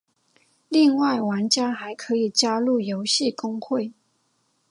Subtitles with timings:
[0.67, 3.93] 另外玩家还可以加入游戏公会。